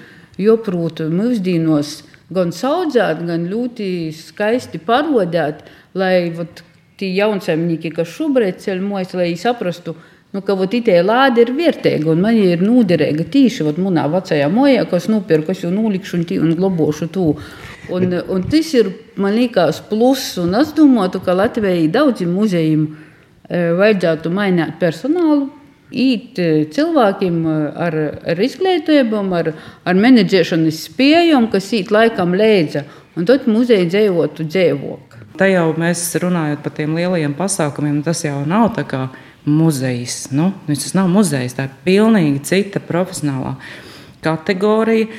joprot 0.42 1.02
mūsdienos 1.12 2.02
gan 2.34 2.52
saudzēt, 2.56 3.22
gan 3.28 3.46
ļoti 3.50 3.88
skaisti 4.16 4.82
parodēt, 4.82 5.64
lai 5.98 6.32
vat, 6.36 6.64
tie 7.00 7.12
jaunsaimnieki, 7.16 7.92
kas 7.96 8.12
šobrīd 8.16 8.62
ceļ 8.64 8.82
mojas, 8.84 9.14
lai 9.18 9.30
viņi 9.30 9.42
saprastu, 9.42 9.96
nu, 10.36 10.42
ka 10.44 10.56
itē 10.56 10.98
lāde 11.04 11.44
ir 11.44 11.52
vērtīga 11.56 12.12
un 12.12 12.24
man 12.24 12.38
ir 12.40 12.64
noderīga 12.64 13.28
tīši 13.32 13.68
vat, 13.68 13.80
manā 13.80 14.08
vecajā 14.12 14.48
mojā, 14.52 14.86
kas 14.90 15.10
nopirku, 15.12 15.52
kas 15.52 15.64
jau 15.64 15.72
nolikšu 15.76 16.20
un, 16.20 16.26
tī, 16.28 16.40
un 16.42 16.56
globošu 16.58 17.10
to. 17.12 17.34
Un, 17.94 18.16
un 18.34 18.48
tas 18.50 18.72
ir, 18.74 18.90
man 19.22 19.36
liekas, 19.38 19.84
pluss, 19.90 20.40
un 20.42 20.56
es 20.58 20.74
domāju, 20.76 21.22
ka 21.24 21.36
Latvijai 21.38 21.86
daudziem 21.94 22.32
muzejiem 22.34 22.88
vajadzētu 23.52 24.32
mainīt 24.34 24.80
personālu, 24.82 25.52
īt 25.96 26.40
cilvēkiem 26.76 27.38
ar, 27.48 27.98
ar 28.28 28.42
izglītībām, 28.48 29.32
ar, 29.38 29.52
ar 29.88 30.00
menedžēšanas 30.00 30.82
spējām, 30.90 31.50
kas 31.54 31.72
īt 31.78 31.94
laikam 31.96 32.36
līdzi, 32.36 32.84
un 33.16 33.28
tad 33.30 33.48
muzeja 33.52 33.88
dzīvotu 33.90 34.48
dzīvok. 34.50 35.16
Te 35.40 35.50
jau 35.52 35.70
mēs 35.80 36.04
runājam 36.24 36.60
par 36.64 36.76
tiem 36.76 36.96
lielajiem 36.96 37.36
pasākumiem, 37.36 38.02
tas 38.06 38.24
jau 38.24 38.38
nav 38.48 38.70
tā 38.78 38.86
kā 38.88 39.02
muzejs. 39.46 40.30
Nu, 40.36 40.52
tas 40.68 40.96
nav 40.98 41.10
muzejs, 41.12 41.58
tā 41.58 41.68
ir 41.68 41.76
pilnīgi 41.86 42.44
cita 42.48 42.82
profesionālā 42.84 43.56
kategorija, 44.26 45.12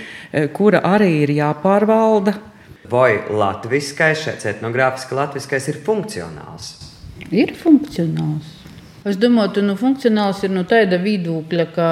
kura 0.57 0.83
arī 0.89 1.13
ir 1.23 1.35
jāpārvalda. 1.37 2.35
Vai 2.91 3.19
latviskais, 3.31 4.25
šeit 4.25 4.45
etnogrāfiski 4.47 5.17
latviskais 5.19 5.71
ir 5.73 5.81
funkcionāls? 5.87 6.75
Ir 7.35 7.55
funkcionāls. 7.59 8.56
Es 9.07 9.19
domāju, 9.23 9.53
ka 9.57 9.63
nu, 9.67 9.77
funkcionāls 9.79 10.43
ir 10.43 10.55
no 10.55 10.65
tāda 10.67 10.99
viedokļa, 11.03 11.67
ka 11.77 11.91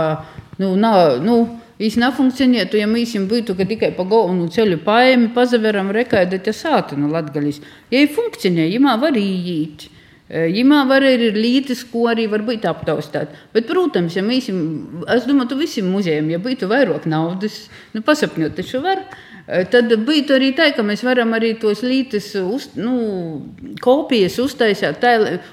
nu, 0.59 0.75
nav. 0.81 1.21
Nu, 1.25 1.43
Viņš 1.75 1.97
nefunkcionētu, 1.99 2.79
ja 2.79 2.87
mēs 2.87 3.17
būtu 3.27 3.57
tikai 3.59 3.89
pa 3.97 4.05
galvenu 4.07 4.47
ceļu 4.47 4.77
paēmi, 4.87 5.33
pazaveram 5.35 5.91
rekaidēt 5.91 6.47
sātu 6.55 6.95
no 6.95 7.09
Latgaļas. 7.11 7.59
Ja 7.91 8.05
ir 8.05 8.13
funkcionē, 8.15 8.69
ja 8.71 8.95
var 9.03 9.19
iet. 9.19 9.89
Jimā 10.31 10.85
var 10.89 11.05
arī 11.05 11.29
ir 11.29 11.37
lītis, 11.37 11.83
ko 11.91 12.07
arī 12.09 12.25
var 12.31 12.47
būt 12.47 12.65
aptaustāt. 12.65 13.35
Bet, 13.53 13.67
protams, 13.69 14.15
ja 14.17 14.23
mēs, 14.25 14.49
es 14.49 15.27
domāju, 15.29 15.51
ka 15.51 15.59
visiem 15.59 15.91
muzejiem, 15.93 16.31
ja 16.33 16.39
būtu 16.41 16.71
vairāk 16.71 17.05
naudas, 17.11 17.67
nu, 17.93 18.01
pasapņot 18.07 18.57
taču 18.57 18.81
var. 18.81 19.03
Tad 19.45 19.91
būtu 20.07 20.33
arī 20.39 20.55
tā, 20.57 20.71
ka 20.73 20.81
mēs 20.81 21.03
varam 21.05 21.35
arī 21.37 21.51
tos 21.61 21.83
lītas, 21.85 22.31
uz, 22.41 22.71
nu, 22.81 23.43
kopijas 23.85 24.39
uztaisīt. 24.41 24.97
Tā, 25.03 25.11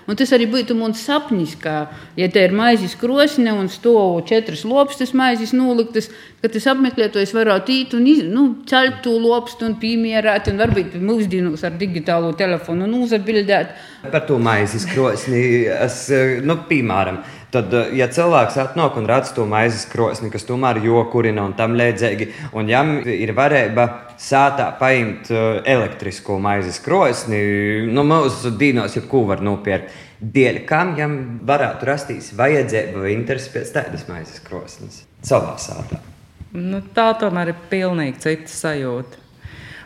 tas 0.07 0.31
arī 0.31 0.47
būtu 0.47 0.77
mans 0.79 1.01
sapnis, 1.03 1.57
ka, 1.59 1.89
ja 2.15 2.29
te 2.31 2.45
ir 2.47 2.55
maizes 2.55 2.95
krosne 2.95 3.51
un 3.51 3.67
stāv 3.67 4.21
četras 4.29 4.63
lopstas 4.63 5.11
maizes 5.11 5.51
noliktas, 5.51 6.07
ka 6.39 6.47
tas 6.53 6.69
apmeklētājs 6.71 7.35
varētu 7.35 7.75
īt 7.75 7.97
un 7.97 8.07
nu, 8.31 8.45
ceļt 8.71 9.03
to 9.03 9.17
lopstu 9.19 9.67
un 9.67 9.75
piemērāt, 9.83 10.47
un 10.53 10.63
varbūt 10.63 10.95
mūsdienos 10.95 11.67
ar 11.67 11.75
digitālo 11.75 12.31
telefonu 12.39 12.87
un 12.87 12.95
uzatbildēt. 13.03 13.75
Par 14.07 14.23
to 14.23 14.39
maizes 14.39 14.87
krosni, 14.87 15.67
es, 15.67 16.05
nu, 16.47 16.61
piemēram, 16.71 17.19
Tad, 17.51 17.73
ja 17.91 18.07
cilvēks 18.07 18.55
atnāk 18.61 18.95
un 18.99 19.07
redz 19.09 19.33
to 19.35 19.43
maizes 19.49 19.83
krosni, 19.91 20.29
kas 20.31 20.45
tomēr 20.47 20.79
jokurina 20.85 21.43
un 21.43 21.55
tam 21.57 21.73
līdzīgi, 21.75 22.29
un 22.55 22.69
jām 22.71 22.93
ir 23.03 23.33
varība 23.35 23.87
sātā 24.21 24.69
paimt 24.79 25.27
elektrisko 25.31 26.37
maizes 26.39 26.79
krosni, 26.83 27.41
nu, 27.91 28.05
mūsu 28.07 28.53
dīnos 28.55 28.95
jebko 28.95 29.25
var 29.33 29.43
nopirkt. 29.43 29.91
Dēļ 30.21 30.61
kam 30.69 30.93
jam 30.99 31.17
varētu 31.49 31.87
rasties 31.89 32.31
vajadzība 32.37 33.03
vai 33.03 33.15
interesi 33.17 33.51
pēc 33.51 33.73
tādas 33.73 34.05
maizes 34.07 34.39
krosnes 34.45 35.01
savā 35.25 35.57
sātā? 35.59 35.99
Nu, 36.53 36.79
tā 36.95 37.09
tomēr 37.19 37.51
ir 37.51 37.65
pilnīgi 37.71 38.21
cita 38.21 38.51
sajūta. 38.53 39.19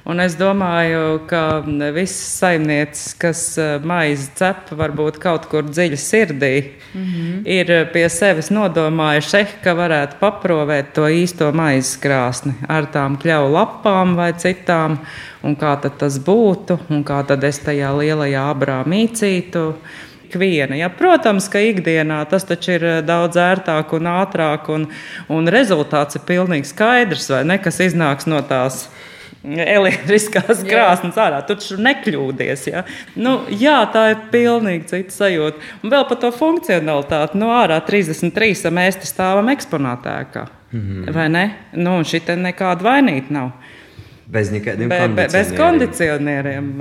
Un 0.06 0.22
es 0.22 0.36
domāju, 0.38 1.24
ka 1.26 1.64
visas 1.96 2.36
saimnieces, 2.38 3.16
kas 3.18 3.40
eh, 3.58 3.80
maizi 3.82 4.28
cep, 4.38 4.70
varbūt 4.78 5.16
kaut 5.24 5.48
kur 5.50 5.66
dziļi 5.66 5.98
sirdī, 5.98 6.52
mm 6.94 7.06
-hmm. 7.06 7.40
ir 7.50 7.72
pie 7.94 8.04
sevis 8.14 8.52
nodomājuši, 8.54 9.40
eh, 9.40 9.56
ka 9.64 9.74
varētu 9.74 10.20
paprovēt 10.20 10.94
to 10.94 11.10
īsto 11.10 11.50
maizes 11.52 11.98
krāsni 11.98 12.54
ar 12.70 12.86
tām 12.94 13.18
kļauju 13.18 13.50
lapām 13.56 14.14
vai 14.16 14.34
citām, 14.34 15.00
un 15.42 15.56
kā 15.56 15.74
tas 15.82 16.20
būtu, 16.20 16.78
un 16.90 17.04
kā 17.04 17.26
tad 17.26 17.44
es 17.44 17.60
tajā 17.60 17.90
lielajā 17.98 18.44
abrā 18.54 18.84
mīcītu 18.86 19.74
ikviena. 20.30 20.76
Ja, 20.78 20.90
protams, 20.90 21.50
ka 21.50 21.58
ikdienā 21.58 22.30
tas 22.30 22.46
taču 22.46 22.72
ir 22.78 22.86
eh, 22.86 23.02
daudz 23.02 23.38
ērtāk 23.38 23.94
un 23.94 24.06
ātrāk, 24.06 24.70
un, 24.70 24.88
un 25.30 25.48
rezultāts 25.48 26.16
ir 26.16 26.22
pilnīgi 26.28 26.66
skaidrs, 26.66 27.30
vai 27.30 27.44
ne, 27.44 27.58
kas 27.58 27.80
iznāks 27.80 28.30
no 28.30 28.42
tās 28.42 28.86
elektriskās 29.46 30.64
krāsnes 30.66 31.18
ārā. 31.22 31.42
Tu 31.46 31.56
taču 31.56 31.78
nekļūdies. 31.82 32.66
Ja? 32.72 32.84
Nu, 33.16 33.38
jā, 33.50 33.78
tā 33.94 34.08
ir 34.14 34.26
pilnīgi 34.34 34.90
cita 34.92 35.16
sajūta. 35.16 35.62
Un 35.84 35.94
vēl 35.94 36.06
par 36.10 36.22
to 36.24 36.32
funkcionalitāti. 36.36 37.40
Nu, 37.42 37.52
ārā 37.54 37.80
33 37.86 38.74
mēs 38.74 39.02
te 39.02 39.10
stāvam 39.10 39.52
eksponātēkā. 39.54 40.48
Mm 40.72 40.82
-hmm. 40.82 41.14
Vai 41.14 41.30
ne? 41.30 41.46
Nu, 41.74 41.98
un 41.98 42.04
šī 42.04 42.22
nekāda 42.36 42.84
vainīga 42.84 43.30
nav. 43.30 43.52
Bez 44.26 44.50
nekādiem 44.50 44.90
be, 44.90 45.08
be, 45.08 45.28
bez 45.32 45.52
kondicionieriem. 45.58 46.72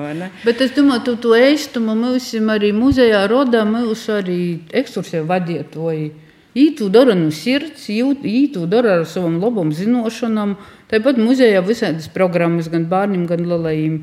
Bet 0.45 0.61
es 0.61 0.73
domāju, 0.73 1.05
tu 1.05 1.17
to 1.17 1.35
eistumu 1.37 1.95
mums 1.95 2.33
arī 2.35 2.73
muzejā 2.73 3.27
rodā, 3.29 3.65
mums 3.69 4.09
arī 4.09 4.59
ekskursiju 4.73 5.27
vadietoji. 5.29 6.13
Ītu 6.55 6.87
dara 6.95 7.17
no 7.19 7.33
sirds, 7.35 7.89
ītu 7.91 8.69
dara 8.71 9.01
ar 9.01 9.09
savam 9.11 9.41
labam 9.43 9.73
zinošanam. 9.75 10.55
Tāpat 10.91 11.19
muzejā 11.19 11.63
visādas 11.67 12.07
programmas 12.15 12.69
gan 12.71 12.87
bērniem, 12.91 13.25
gan 13.27 13.43
lielajiem 13.43 13.97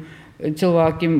cilvēkiem. 0.60 1.16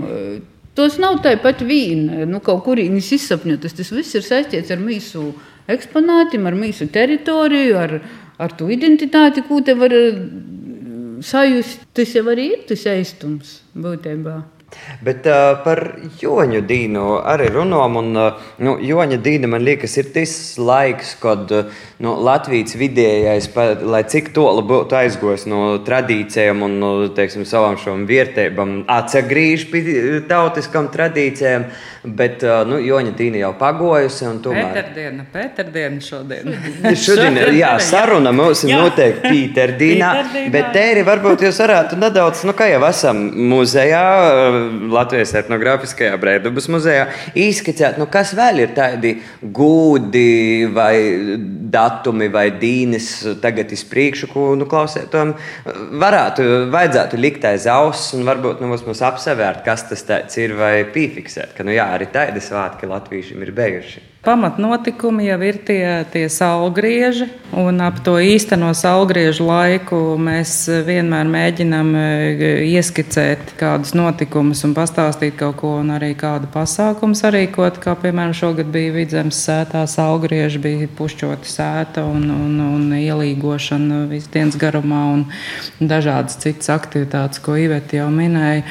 Tos 0.76 0.98
nav 1.00 1.22
tāpat 1.24 1.64
vīna, 1.68 2.26
nu, 2.28 2.42
kaut 2.44 2.66
kurienes 2.68 3.14
izsapņotas. 3.16 3.78
Tas 3.80 3.92
viss 3.96 4.20
ir 4.20 4.28
saistīts 4.28 4.72
ar 4.76 4.84
mūsu 4.84 5.30
eksponātiem, 5.72 6.48
ar 6.48 6.58
mūsu 6.60 6.90
teritoriju, 6.92 7.78
ar, 7.80 7.98
ar 8.36 8.56
to 8.60 8.68
identitāti, 8.72 9.46
ko 9.48 9.62
te 9.64 9.76
var 9.80 9.96
sajust. 11.24 11.88
Tas 11.96 12.16
jau 12.16 12.28
arī 12.34 12.52
ir 12.58 12.66
tas 12.68 12.88
aiztums 12.92 13.62
būtībā. 13.72 14.42
Bet 15.02 15.26
uh, 15.30 15.56
par 15.66 15.82
joņu 16.22 16.62
dīnu 16.68 17.06
arī 17.28 17.50
runājam. 17.54 17.98
Uh, 18.02 18.50
nu, 18.62 18.76
joņa 18.86 19.18
dīna 19.24 19.50
man 19.52 19.66
liekas, 19.66 19.98
ir 20.02 20.12
tas 20.14 20.34
laiks, 20.62 21.16
kad 21.22 21.52
uh, 21.56 21.72
nu, 22.04 22.16
Latvijas 22.22 22.76
vidējais, 22.80 23.50
pa, 23.56 23.72
lai 23.82 24.04
cik 24.10 24.32
tālu 24.36 24.64
būtu 24.68 24.98
aizgojis 24.98 25.48
no 25.50 25.78
tradīcijām 25.86 26.66
un 26.68 26.78
no 26.82 26.92
teiksim, 27.18 27.46
savām 27.50 27.80
šīm 27.82 28.06
vērtībām, 28.10 28.76
atsagriež 28.92 29.68
pie 29.72 29.84
tautiskām 30.30 30.92
tradīcijām. 30.94 31.70
Bet 32.02 32.42
uh, 32.42 32.64
nu, 32.66 32.80
Joņa 32.82 33.12
Tīna 33.14 33.44
jau 33.44 33.52
pagojusi. 33.60 34.26
Tomēr... 34.42 34.72
Pēterdiena, 34.74 35.26
Pēterdiena 35.34 36.02
šodien. 36.02 36.56
šodien 37.06 37.38
jā, 37.54 37.76
saruna 37.84 38.32
mums 38.34 38.64
ir 38.66 38.74
noteikti 38.74 39.30
Pīterdīnā. 39.30 40.10
Bet 40.54 40.72
tēri 40.74 41.06
varbūt 41.06 41.46
jūs 41.46 41.62
varētu 41.62 42.00
nedaudz, 42.02 42.42
nu 42.50 42.56
kā 42.58 42.72
jau 42.72 42.82
esam 42.90 43.22
muzejā, 43.52 44.02
Latvijas 44.92 45.34
etnogrāfiskajā 45.40 46.18
Breidubas 46.22 46.68
muzejā, 46.72 47.08
izskicēt, 47.38 48.00
nu 48.02 48.08
kas 48.12 48.36
vēl 48.38 48.64
ir 48.66 48.76
tādi 48.78 49.16
gūdi 49.42 50.70
vai 50.76 50.96
datumi 51.72 52.30
vai 52.34 52.48
dīnes 52.62 53.10
tagad 53.44 53.72
iz 53.74 53.84
priekšu, 53.88 54.32
ko, 54.32 54.46
nu 54.60 54.68
klausētam, 54.70 55.34
varētu, 56.02 56.48
vajadzētu 56.74 57.20
likt 57.22 57.48
aiz 57.50 57.68
auss 57.72 58.16
un 58.18 58.28
varbūt 58.28 58.64
nu, 58.64 58.72
mums 58.72 59.04
apsevērt, 59.12 59.66
kas 59.68 59.88
tas 59.90 60.40
ir 60.42 60.56
vai 60.60 60.76
piefiksēt, 60.94 61.56
ka 61.58 61.68
nu 61.68 61.76
jā, 61.76 61.90
arī 61.96 62.12
tādi 62.14 62.44
svētki 62.44 62.90
latviešiem 62.92 63.46
ir 63.48 63.56
bijuši. 63.58 64.11
Pamatnotikumi 64.22 65.24
jau 65.26 65.40
ir 65.42 65.56
tie, 65.66 66.06
tie 66.14 66.28
saulgrieži, 66.30 67.26
un 67.58 67.82
ap 67.82 68.04
to 68.06 68.20
īsteno 68.22 68.70
saulgriežu 68.78 69.48
laiku 69.48 69.98
mēs 70.22 70.52
vienmēr 70.86 71.26
mēģinām 71.26 71.90
e, 71.98 72.04
ieskicēt 72.70 73.56
kādus 73.58 73.96
notikumus 73.98 74.62
un 74.68 74.78
pastāstīt 74.78 75.40
kaut 75.42 75.58
ko, 75.64 75.74
un 75.82 75.90
arī 75.98 76.12
kādu 76.14 76.52
pasākumu 76.54 77.18
sarīkot. 77.18 77.82
Kā 77.82 77.98
piemēram, 77.98 78.38
šogad 78.38 78.70
bija 78.70 78.94
vidzemes 79.00 79.42
sētā 79.42 79.88
saulgrieži, 79.90 80.62
bija 80.62 80.94
pušķota 81.02 81.56
sēta 81.58 82.06
un, 82.06 82.30
un, 82.30 82.60
un 82.62 82.90
ielīgošana 83.02 84.04
visu 84.12 84.30
dienas 84.38 84.62
garumā 84.62 85.08
un 85.16 85.26
dažādas 85.82 86.38
citas 86.46 86.70
aktivitātes, 86.78 87.42
ko 87.42 87.58
Iveta 87.58 88.04
jau 88.04 88.12
minēja. 88.14 88.70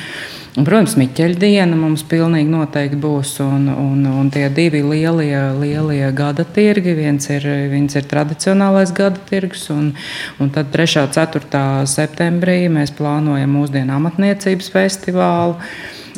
Un, 0.58 0.64
protams, 0.66 0.96
Miķeļdiena 0.98 1.76
mums 1.78 2.02
pilnīgi 2.10 2.50
noteikti 2.50 2.98
būs. 2.98 3.36
Un, 3.44 3.68
un, 3.70 4.02
un 4.10 4.30
tie 4.34 4.48
divi 4.50 4.80
lielie, 4.82 5.39
lielie 5.60 6.10
gada 6.16 6.44
tirgi. 6.44 6.94
Viens 6.98 7.30
ir, 7.32 7.46
viens 7.72 7.96
ir 7.96 8.08
tradicionālais 8.10 8.92
gada 8.96 9.20
tirgus, 9.30 9.68
un, 9.74 9.92
un 10.40 10.52
tad 10.54 10.72
3. 10.74 11.06
un 11.06 11.14
4. 11.14 11.62
septembrī 11.90 12.60
mēs 12.72 12.92
plānojam 12.98 13.56
mūsdienu 13.60 13.96
amatniecības 13.96 14.70
festivālu. 14.74 15.58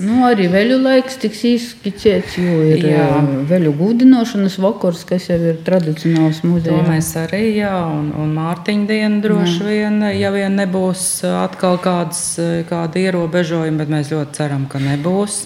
Nu, 0.00 0.22
arī 0.24 0.46
veļu 0.48 0.78
laiks 0.80 1.18
tiks 1.20 1.42
izskicēts, 1.44 2.36
jo 2.40 2.60
ir 2.64 2.86
jā. 2.94 3.08
veļu 3.48 3.74
gudinošanas 3.76 4.56
vakars, 4.62 5.02
kas 5.08 5.28
jau 5.28 5.36
ir 5.36 5.58
tradicionāls 5.66 6.40
muzejā. 6.46 6.78
To 6.78 6.86
mēs 6.88 7.10
arī, 7.20 7.42
jā, 7.58 7.74
un, 7.92 8.08
un 8.16 8.32
Mārtiņa 8.38 8.88
diena 8.88 9.20
droši 9.24 9.58
jā. 9.58 9.68
vien, 9.68 10.00
ja 10.16 10.32
vien 10.32 10.56
nebūs 10.56 11.04
atkal 11.42 11.76
kādas, 11.82 12.24
kādi 12.70 13.04
ierobežojumi, 13.04 13.82
bet 13.82 13.92
mēs 13.92 14.14
ļoti 14.14 14.40
ceram, 14.40 14.64
ka 14.70 14.80
nebūs. 14.80 15.42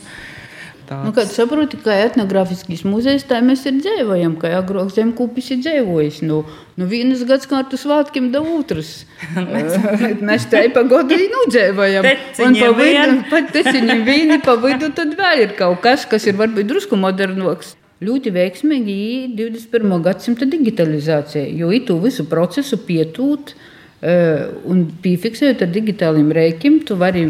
Tāds. 0.86 1.02
Nu, 1.02 1.10
kad 1.10 1.26
saproti, 1.26 1.78
ka 1.82 1.94
etnogrāfiskais 2.04 2.84
muzejs 2.86 3.24
tā 3.26 3.40
mēs 3.42 3.64
ir 3.66 3.80
dzīvojam, 3.80 4.36
ka 4.38 4.52
agrāk 4.60 4.92
zemkūpis 4.94 5.48
ir 5.56 5.62
dzīvojis. 5.64 6.20
Nu, 6.28 6.44
nu 6.78 6.86
vienas 6.86 7.24
gadsimta 7.26 7.78
svētkiem, 7.80 8.28
da 8.30 8.38
otras. 8.38 9.00
mēs 10.28 10.46
te 10.52 10.60
pa 10.74 10.84
godu 10.86 11.18
nudzīvojam. 11.18 12.06
Un 12.46 12.58
pa 12.60 12.68
vidu, 12.78 13.16
pat 13.32 13.50
teciņi 13.56 13.96
vīni, 14.06 14.38
pa 14.44 14.54
vidu 14.62 14.92
tad 14.94 15.16
vēl 15.18 15.42
ir 15.48 15.56
kaut 15.58 15.82
kas, 15.82 16.04
kas 16.06 16.28
ir 16.30 16.38
varbūt 16.38 16.70
drusku 16.70 16.98
modernoks. 17.00 17.74
Ļoti 18.06 18.30
veiksmīgi 18.36 18.94
ir 19.08 19.32
21. 19.38 19.96
gadsimta 20.04 20.46
digitalizācija, 20.52 21.48
jo 21.56 21.72
itu 21.72 21.96
visu 22.02 22.26
procesu 22.28 22.76
pietūt 22.84 23.54
uh, 23.56 24.44
un 24.68 24.84
piefiksējot 25.02 25.64
ar 25.64 25.72
digitāliem 25.72 26.28
rēkiem, 26.36 26.82
tu 26.84 26.98
vari 27.00 27.24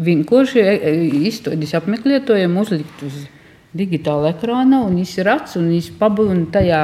vienkārši 0.00 0.62
e, 0.62 0.72
e, 0.72 0.92
izstādes 1.28 1.74
apmeklētājiem 1.76 2.56
uzlikt 2.60 3.04
uz 3.06 3.24
digitāla 3.76 4.32
ekrāna, 4.34 4.82
un 4.86 4.98
viņš 5.00 5.14
ir 5.20 5.30
acis, 5.32 5.56
un 5.60 5.70
viņš 5.72 5.92
pabūna 6.00 6.48
tajā 6.52 6.82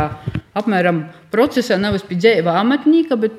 apmēram 0.58 1.02
procesā, 1.32 1.76
nevis 1.80 2.06
pie 2.08 2.16
dzīva 2.20 2.56
amatnieka, 2.62 3.18
bet 3.20 3.36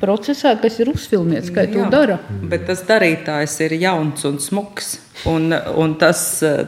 procesā, 0.00 0.54
kas 0.60 0.78
ir 0.82 0.92
uzfilmēts, 0.92 1.50
kā 1.54 1.66
to 1.70 1.88
dara. 1.92 2.18
Bet 2.28 2.66
tas 2.68 2.84
darītājs 2.88 3.58
ir 3.66 3.76
jauns 3.82 4.24
un 4.28 4.40
smuks. 4.42 4.96
Un, 5.26 5.50
un 5.50 5.96
tas, 5.98 6.20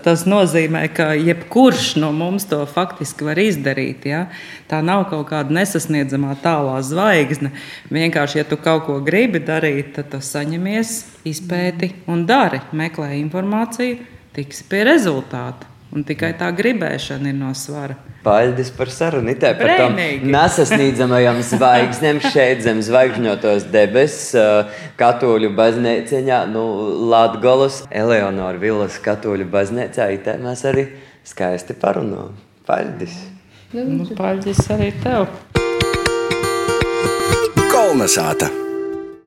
tas 0.02 0.24
nozīmē, 0.26 0.82
ka 0.90 1.12
jebkurš 1.14 1.92
no 2.02 2.10
mums 2.10 2.48
to 2.50 2.58
faktiski 2.66 3.28
var 3.28 3.38
izdarīt. 3.38 4.08
Ja? 4.10 4.24
Tā 4.70 4.80
nav 4.82 5.06
kaut 5.12 5.28
kāda 5.30 5.54
nesasniedzamā 5.54 6.34
tālā 6.42 6.80
zvaigzne. 6.82 7.52
Vienkārši, 7.94 8.42
ja 8.42 8.48
tu 8.50 8.58
kaut 8.58 8.88
ko 8.88 8.98
gribi 9.06 9.42
darīt, 9.46 9.94
tad 10.00 10.10
tu 10.10 10.22
saņemies, 10.24 10.96
izpēti 11.30 11.94
un 12.10 12.26
dari. 12.26 12.58
Meklē 12.74 13.14
informāciju, 13.22 14.00
tiksi 14.34 14.66
pie 14.66 14.82
rezultātu. 14.90 15.69
Un 15.90 16.04
tikai 16.06 16.30
tā 16.38 16.46
gribēšana 16.54 17.32
ir 17.32 17.34
no 17.34 17.50
svara. 17.58 17.96
Paldies 18.22 18.68
par 18.76 18.92
sarunu. 18.94 19.32
Tā 19.40 19.50
par 19.58 19.72
tām 19.80 19.96
nesasniedzamajām 20.30 21.40
zvaigznēm 21.50 22.20
šeit 22.30 22.62
zem 22.62 22.82
zvaigžņotos 22.86 23.66
debesis, 23.72 24.36
katoļu 25.00 25.50
baznīciņā, 25.58 26.44
nu, 26.52 26.64
Latgolas, 27.10 27.82
Eleonora 27.90 28.60
Vilas 28.62 29.00
katoļu 29.02 29.50
baznīcā. 29.50 30.06
Tā 30.22 30.38
mēs 30.38 30.64
arī 30.70 30.86
skaisti 31.26 31.74
parunājam. 31.80 32.38
Paldies! 32.70 33.18
Nu, 33.74 34.06
paldies 34.14 34.62
arī 34.70 34.92
tev! 35.02 35.26
Kolnesāta! 37.70 38.69